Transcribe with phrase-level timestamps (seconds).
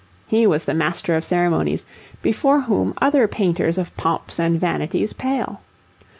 [0.25, 1.85] He was the Master of Ceremonies,
[2.23, 5.61] before whom other painters of pomps and vanities pale.